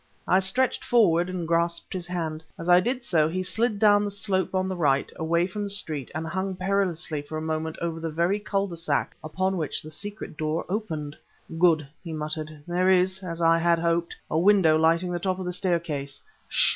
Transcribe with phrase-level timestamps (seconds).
[0.27, 2.43] I stretched forward and grasped his hand.
[2.57, 5.69] As I did so, he slid down the slope on the right, away from the
[5.69, 9.83] street, and hung perilously for a moment over the very cul de sac upon which
[9.83, 11.17] the secret door opened.
[11.59, 15.45] "Good!" he muttered "There is, as I had hoped, a window lighting the top of
[15.45, 16.23] the staircase.